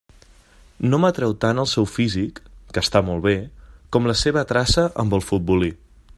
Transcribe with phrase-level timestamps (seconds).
[0.93, 2.41] No m'atreu tant el seu físic,
[2.73, 3.35] que està molt bé,
[3.97, 5.71] com la seva traça amb el futbolí.